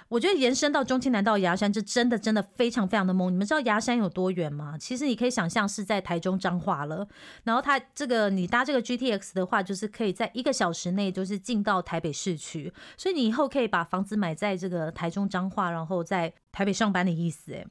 [0.09, 3.31] 我觉得延伸到中清南道牙山，这真的真的非常非常的猛。
[3.33, 4.75] 你们知道牙山有多远吗？
[4.79, 7.07] 其实你可以想象是在台中彰化了。
[7.43, 17.51] 然后它这个你搭这个 GTX 的话，就是可以在一个小时内就是进到台北市区，所以你以后可以把房子买在这个台中彰化，然后在台北上班的意思。
[17.53, 17.65] 哎，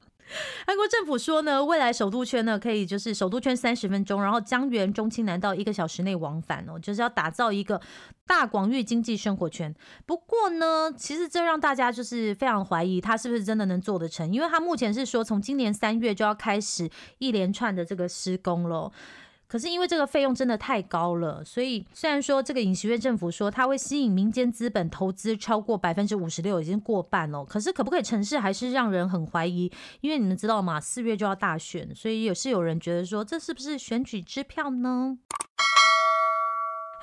[0.66, 7.80] 韩国政府说呢，未来首都圈呢可以就是首都圈三十分钟，然后江原中青南道一个小时内往返哦，就是要打造一个
[8.26, 9.74] 大广域经济生活圈。
[10.06, 18.90] 不过呢，其实这让大家就是非常怀疑他是不是真的能做得成，因为他目前是说从今年三月就要开始一连串的这个施工了。
[19.52, 27.44] 可是因为这个费用真的太高了，所以虽然说这个尹锡悦政府说它会吸引民间资本投资超过百分之五十六，已经过半了。
[27.44, 29.70] 可是可不可以成事，还是让人很怀疑。
[30.00, 30.80] 因为你们知道嘛？
[30.80, 35.18] 四月就要大选，所以也是有人觉得说这是不是选举支票呢？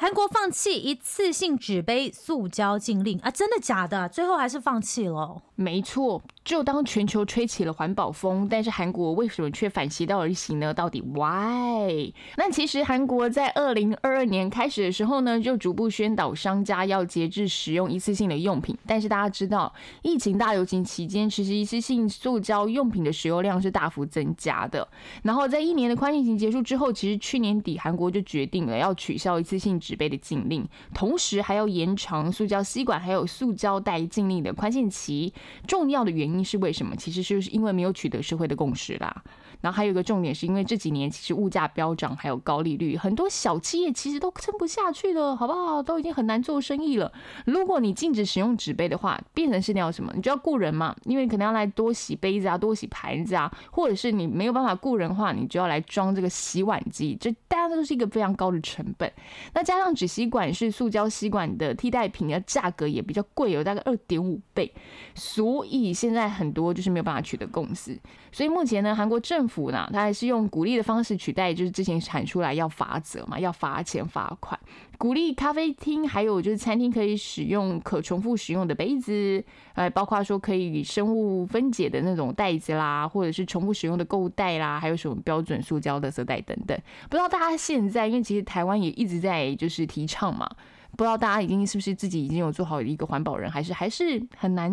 [0.02, 3.30] 韩国放弃一次性纸杯塑胶禁令啊？
[3.30, 4.08] 真的假的？
[4.08, 5.42] 最后还是放弃了？
[5.56, 10.74] 没错，就当全球吹起了环保风，但是韩国为什么却反其道而行呢？
[10.74, 12.14] 到底 why？
[12.38, 18.74] 那其实韩国在二零二二年开始的时候呢，就逐步宣导商家要节制使用一次性的用品。
[18.88, 24.88] 但是大家知道，疫情大流行期间，其实一次性塑胶用品的使用量是大幅增加的。
[25.24, 35.34] 然后在一年的宽疫情结束之后，其实去年底韩国就决定了要取消一次性纸杯的禁令，同时还要延长塑胶吸管还有塑胶袋禁令的宽限期。
[35.66, 36.96] 重要的原因是为什么？
[36.96, 39.24] 其实就是因为没有取得社会的共识啦。
[39.62, 45.82] 然后还有一个重点，是因为这几年其实物价飙涨，还有高利率，很多小企业其实都撑不下去了，好不好？
[45.84, 47.12] 都已经很难做生意了。
[47.46, 50.12] 如果你禁止使用纸杯的话，变成是你要什么？
[50.16, 59.12] 你就要雇人嘛，因为可能要来多洗杯子啊，多洗盘子啊，或者是你没有办法雇人的话，你就要来装这个洗碗机，这大家都是一个非常高的成本。
[59.54, 64.72] 那加上纸吸管是塑胶吸管的替代品，的价格也比较贵，有大概二点五倍，
[65.16, 68.00] 所以现在很多就是没有办法取得共识。
[68.32, 74.60] 所以目前呢，韩国政府呢，它还是用鼓励的方式取代，就是之前喊出来要罚则嘛，要罚钱罚款，
[74.98, 86.78] 鼓励咖啡厅还有就是餐厅可以使用可重复使用的杯子，呃，包括说可以生物分解的那种袋子啦，或者是重复使用的购物袋啦，还有什么标准塑胶的色袋等等。
[87.10, 90.50] 不知道大家现在，因为其实台湾也一直在就是提倡嘛，
[90.98, 94.72] 不知道大家已经是不是自己已经有做好一个环保人，还是还是很难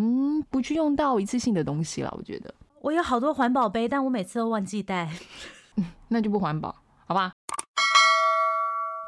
[0.49, 2.13] 不去用到一次性的东西了？
[2.17, 2.53] 我觉得。
[2.81, 5.09] 我有好多环保杯，但我每次都忘记带，
[6.09, 7.33] 那就不环保，好吧？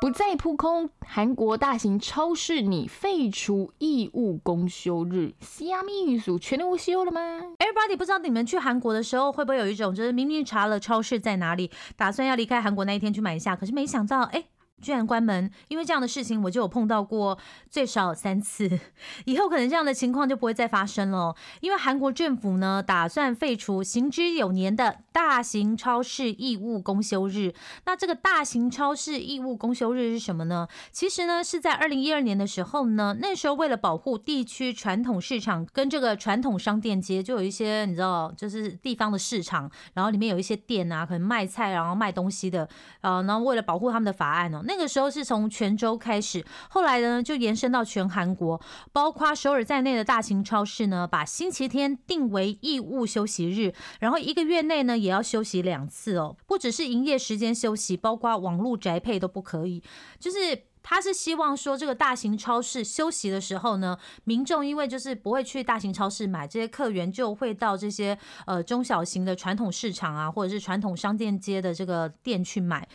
[0.01, 7.19] 不再扑空，韩国大型超市拟废除义务公休日，虾米语速全都无休了吗
[7.58, 14.45] ？Everybody，不知道你们去韩国的时候会不会有一种，就是明明查了超市在哪里，打算要离开韩国那一天去买一下，可是没想到，哎。
[14.82, 17.38] 居然关门，因为这样的事情我就有碰到过
[17.70, 18.80] 最少三次，
[19.26, 21.36] 以后可能这样的情况就不会再发生了。
[21.62, 27.54] 因为韩国政府呢打算废除行之有年的大型超市义务公休日。
[27.86, 30.68] 那这个大型超市义务公休日是什么呢？
[30.92, 42.68] 其实呢是在二零一二年的时候呢，那时候为了保护地区传统市场跟这个传统商店街，就有一些你知道，就是地方的市场，然后里面有一些店啊，可能卖菜然后卖东西的，
[43.02, 44.63] 呃，然后为了保护他们的法案呢。
[44.70, 48.62] 那个时候是从泉州开始，后来呢就延伸到全韩国，
[48.92, 59.82] 包括首尔在内的大型超市呢，把星期天定为义务休息日，然后一个月内呢也要休息两次哦，不只是营业时间休息，包括网络宅配都不可以，
[60.20, 60.65] 就是。
[60.82, 68.17] 他是希望说，这个大型超市休息的时候呢，民众因为就是不会去大型超市买，这些客源就会到这些
[68.48, 72.88] 呃中小型的传统市场啊，或者是传统商店街的这个店去买。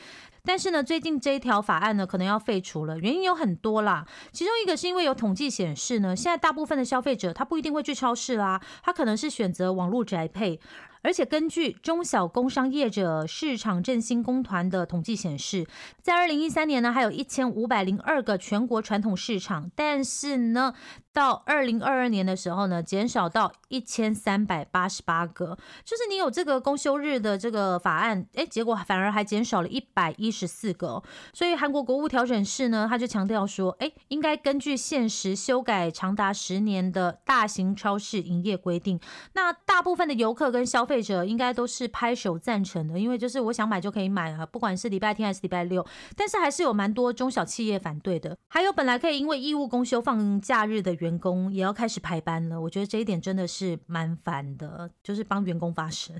[0.46, 4.06] 但是呢，最近这一条法案呢，可能要废除了，原因有很多啦。
[4.30, 10.60] 其中一个是因为有统计显示呢，现在大部分的消费者他不一定会去超市啦，他可能是选择网络宅配。
[11.04, 15.66] 而且根据中小工商业者市场振兴工团的统计显示，
[16.00, 20.72] 在二零一三年呢，还有一千五百零二个全国传统市场，但是呢，
[21.12, 25.58] 到二零二二年的时候呢，减少到一千三百八十八个。
[25.84, 31.02] 就是你有这个公休日的这个法案，哎，结果反而还减少了一百一十四个。
[31.34, 38.98] 所以韩国国务调整室呢，他就强调说，哎，应该根据现实修改长达十年的大型超市营业规定。
[39.34, 40.93] 那大部分的游客跟消费。
[41.02, 45.84] 者应该都是拍手赞成的，因为就是我想买就可以买啊，不管是礼拜天还是礼拜六。
[46.16, 52.60] 但是还是有蛮多中小企业反对的，还有本来可以因为义务公休放假日的员工，也要开始排班了。
[52.60, 56.14] 我觉得这一点真的是蛮烦的，就是帮员工发声。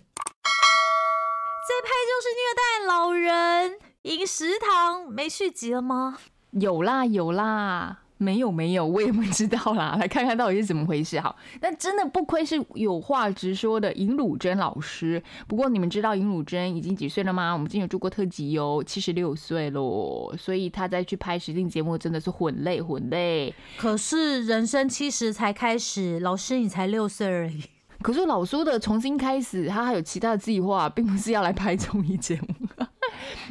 [1.67, 6.19] 这拍就是虐待老人，饮食堂没续集了吗？
[6.51, 8.04] 有啦有啦。
[8.25, 9.97] 没有没有，我也不知道啦。
[10.01, 11.21] 来看看到底是怎么回事。
[11.21, 15.23] 好，那真的不愧是有话直说的尹汝贞老师。
[15.47, 17.53] 不过你们知道尹汝贞已经几岁了吗？
[17.53, 20.35] 我们今天有做过特辑哟，七十六岁喽。
[20.39, 23.55] 所以他再去拍实境节目真的是混累混累。
[23.77, 27.74] 可是人生七十才开始，老师你才六岁而已。
[28.05, 32.69] 可是老苏的重新开始，他还有其他的计划，并不是要来拍综艺节目。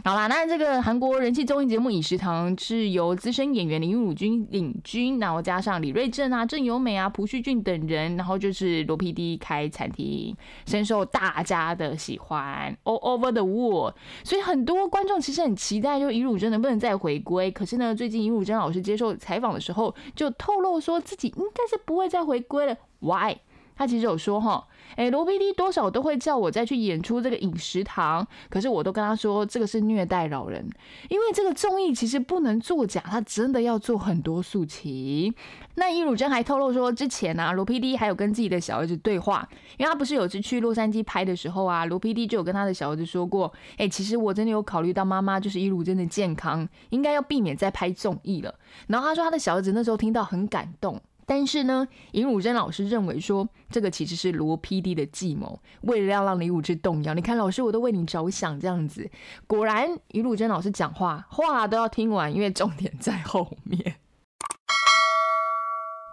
[0.06, 10.38] 好啦，那这个韩国人气综艺节目《饮食堂》是由资深演员林汝君领军，然后加上李瑞镇啊、郑有美啊、朴叙俊等人，然后就是罗 PD 开餐厅，
[10.68, 12.78] 深受大家的喜欢。
[12.84, 17.50] All over the world，所以很多观众其实很期待，就尹汝贞能不能再回归。
[17.50, 22.78] 可是呢，最近尹汝贞老师接受采访的时候，就透露说自己应该是不会再回归了。
[23.00, 23.38] Why？
[23.84, 24.66] 他其实有说哈，
[24.96, 30.66] 哎，罗 PD 多少都会叫我再去演出这个饮食堂，可是我都跟他说这个是虐待老人，
[31.10, 35.34] 因为这个综艺其实不能作假，他真的要做很多素琴。
[35.76, 39.46] 那伊汝珍还透露说，之前呢，罗 PD 还有跟自己的小儿子对话，
[39.78, 48.56] 因为他不是有次去洛杉矶拍的时候啊，罗 PD 就有跟他的小儿子说过，哎，其实我真的有考虑到妈妈就是伊汝珍的健康，应该要避免再拍综艺了。
[48.88, 51.02] 然后他说他的小儿子那时候听到很感动。
[51.26, 57.14] 但是呢，尹汝贞老师认为说，这个其实是罗 PD 的计谋，为了要让李武志动摇。
[57.14, 59.10] 你看，老师我都为你着想，这样子。
[59.48, 63.96] 果然，尹汝贞老师讲话话都要听完，因为重点在后面。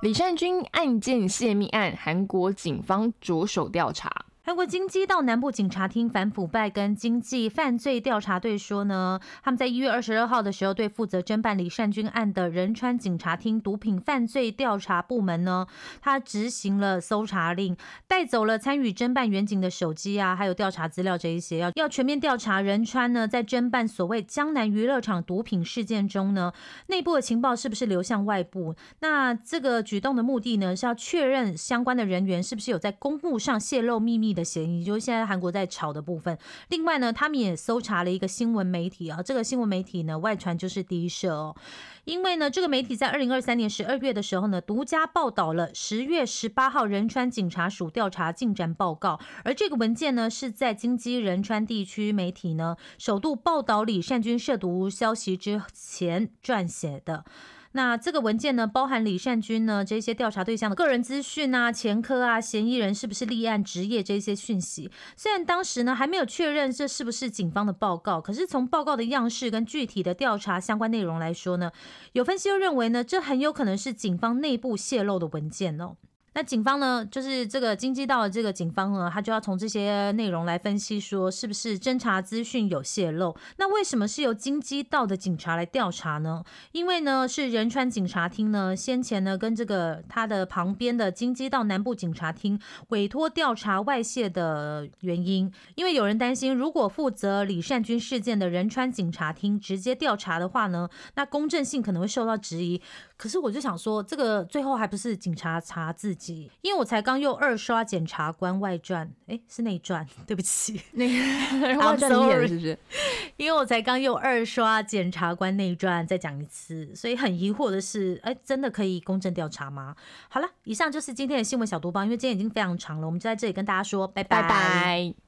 [0.03, 4.11] 李善均案件泄密案，韩国警方着手调查。
[4.51, 15.69] 韩国京畿道南部警察厅反腐败跟经济犯罪调查队说呢，他们在一月二十二号的时候，对负责侦办李善均案的仁川警察厅毒品犯罪调查部门呢，
[16.01, 17.77] 他执行了搜查令，
[18.09, 26.53] 带走了参与侦办远景的手机啊，还有调查资料这一些，要要全面调查仁川呢，在侦办所谓江南娱乐场毒品事件中呢，
[26.89, 28.75] 内部的情报是不是流向外部？
[28.99, 34.40] 那这个举动的目的呢，是要确认相关的人员是不是有在公务上泄露秘密的。
[34.45, 36.39] 嫌疑就是现在韩国在炒的部分。
[36.69, 41.57] 另外呢，他们也搜查了一个新闻媒体啊，这个新闻媒体呢外传就是第一社哦。
[42.05, 57.25] 因为呢，这个媒体在二零二三年十二月的时候呢，独家报道了十月十八号仁川警察署调查进展报告，而这个文件呢是在京畿仁川地区媒体呢首度报道李善均涉毒消息之前撰写的。
[57.73, 64.91] 那这个文件呢，包含李善均呢这些调查对象的个人资讯啊、前科啊、嫌疑人是不是立案、职业这些讯息。
[65.17, 71.71] 虽然当时呢还没有确认这是不是警方的报告，可是从报告的样式跟具体的调查相关内容来说呢，
[72.13, 75.97] 有分析又认为呢，这很有可能是警方内部泄露的文件哦。
[76.33, 83.37] 那警方呢，就是这个京畿道的这个警方呢，他就要从这些内容来分析，说是不是侦查资讯有泄露？
[83.57, 86.45] 那为什么是由京畿道的警察来调查呢？
[86.71, 92.61] 因为呢，是仁川警察厅呢，先前呢跟这个他的旁边的京畿道南部警察厅
[92.91, 95.53] 委托调查外泄的原因。
[95.75, 102.81] 因为有人担心，如果负责李善均事件的仁川警察厅直接调查的话呢，那公正性可能会受到质疑。
[103.21, 106.51] 可是我就想说，这个最后还不是警察查自己？
[106.63, 112.79] 因为我才刚又二刷检察官外传，哎，是内传，对不起， 那个外传你演是不是？
[113.37, 119.95] 因为我才刚又二刷检察官内传，再讲一次，所以很疑惑的是，哎，真的可以公正调查吗？
[120.31, 125.21] 好了，以上就是今天的新闻小毒包，因为今天已经非常长了，我们就在这里跟大家说拜拜拜。